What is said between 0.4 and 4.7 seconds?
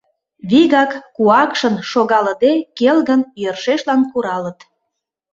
Вигак, куакшын шогалыде, келгын, йӧршешлан куралыт.